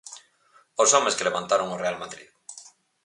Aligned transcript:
Os 0.81 0.89
homes 0.95 1.15
que 1.17 1.27
levantaron 1.27 1.73
o 1.75 1.79
Real 1.83 1.97
Madrid. 2.03 2.29